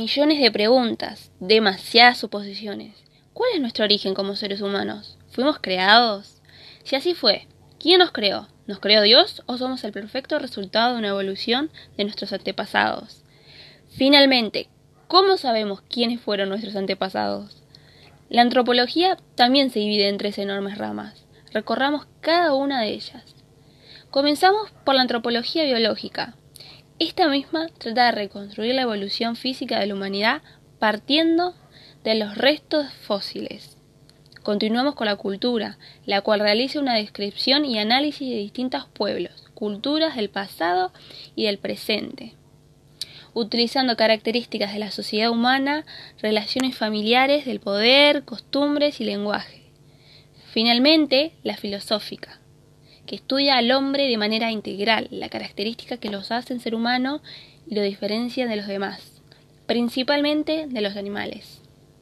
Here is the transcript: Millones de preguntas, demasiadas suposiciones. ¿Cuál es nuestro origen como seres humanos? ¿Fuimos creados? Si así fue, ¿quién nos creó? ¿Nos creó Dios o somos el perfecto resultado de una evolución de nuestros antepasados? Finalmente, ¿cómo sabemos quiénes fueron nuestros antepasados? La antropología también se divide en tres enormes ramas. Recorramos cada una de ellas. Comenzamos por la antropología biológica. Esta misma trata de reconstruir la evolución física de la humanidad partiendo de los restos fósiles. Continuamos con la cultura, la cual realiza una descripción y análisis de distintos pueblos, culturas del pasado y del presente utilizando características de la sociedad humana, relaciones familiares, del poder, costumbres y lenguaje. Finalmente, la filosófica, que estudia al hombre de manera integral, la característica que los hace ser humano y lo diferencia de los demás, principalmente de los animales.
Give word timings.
Millones 0.00 0.40
de 0.40 0.50
preguntas, 0.50 1.30
demasiadas 1.40 2.16
suposiciones. 2.16 2.94
¿Cuál 3.34 3.50
es 3.52 3.60
nuestro 3.60 3.84
origen 3.84 4.14
como 4.14 4.34
seres 4.34 4.62
humanos? 4.62 5.18
¿Fuimos 5.28 5.58
creados? 5.60 6.40
Si 6.84 6.96
así 6.96 7.12
fue, 7.12 7.46
¿quién 7.78 7.98
nos 7.98 8.10
creó? 8.10 8.48
¿Nos 8.66 8.80
creó 8.80 9.02
Dios 9.02 9.42
o 9.44 9.58
somos 9.58 9.84
el 9.84 9.92
perfecto 9.92 10.38
resultado 10.38 10.94
de 10.94 11.00
una 11.00 11.08
evolución 11.08 11.70
de 11.98 12.04
nuestros 12.04 12.32
antepasados? 12.32 13.24
Finalmente, 13.90 14.70
¿cómo 15.06 15.36
sabemos 15.36 15.82
quiénes 15.82 16.18
fueron 16.18 16.48
nuestros 16.48 16.76
antepasados? 16.76 17.62
La 18.30 18.40
antropología 18.40 19.18
también 19.34 19.68
se 19.68 19.80
divide 19.80 20.08
en 20.08 20.16
tres 20.16 20.38
enormes 20.38 20.78
ramas. 20.78 21.26
Recorramos 21.52 22.06
cada 22.22 22.54
una 22.54 22.80
de 22.80 22.88
ellas. 22.88 23.34
Comenzamos 24.08 24.70
por 24.82 24.94
la 24.94 25.02
antropología 25.02 25.64
biológica. 25.64 26.36
Esta 27.00 27.28
misma 27.28 27.68
trata 27.78 28.04
de 28.04 28.12
reconstruir 28.12 28.74
la 28.74 28.82
evolución 28.82 29.34
física 29.34 29.80
de 29.80 29.86
la 29.86 29.94
humanidad 29.94 30.42
partiendo 30.78 31.54
de 32.04 32.14
los 32.14 32.36
restos 32.36 32.92
fósiles. 32.92 33.78
Continuamos 34.42 34.96
con 34.96 35.06
la 35.06 35.16
cultura, 35.16 35.78
la 36.04 36.20
cual 36.20 36.40
realiza 36.40 36.78
una 36.78 36.94
descripción 36.94 37.64
y 37.64 37.78
análisis 37.78 38.28
de 38.28 38.36
distintos 38.36 38.86
pueblos, 38.92 39.48
culturas 39.54 40.14
del 40.14 40.28
pasado 40.28 40.92
y 41.34 41.46
del 41.46 41.56
presente 41.56 42.34
utilizando 43.32 43.96
características 43.96 44.72
de 44.72 44.80
la 44.80 44.90
sociedad 44.90 45.30
humana, 45.30 45.86
relaciones 46.20 46.76
familiares, 46.76 47.46
del 47.46 47.60
poder, 47.60 48.24
costumbres 48.24 49.00
y 49.00 49.04
lenguaje. 49.04 49.62
Finalmente, 50.52 51.32
la 51.44 51.56
filosófica, 51.56 52.40
que 53.06 53.16
estudia 53.16 53.56
al 53.56 53.70
hombre 53.72 54.08
de 54.08 54.16
manera 54.16 54.50
integral, 54.50 55.08
la 55.10 55.28
característica 55.28 55.96
que 55.96 56.10
los 56.10 56.30
hace 56.30 56.58
ser 56.60 56.74
humano 56.74 57.20
y 57.66 57.74
lo 57.74 57.82
diferencia 57.82 58.46
de 58.46 58.56
los 58.56 58.66
demás, 58.66 59.20
principalmente 59.66 60.66
de 60.66 60.80
los 60.80 60.96
animales. 60.96 61.59